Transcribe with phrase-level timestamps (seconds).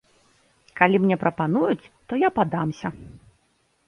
[0.79, 2.87] Калі мне прапануюць, то я падамся!